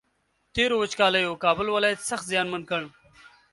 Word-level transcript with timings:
تېرو 0.55 0.75
وچکالیو 0.81 1.39
کابل 1.43 1.67
ولایت 1.71 1.99
سخت 2.09 2.25
زیانمن 2.31 2.61
کړ 2.69 2.81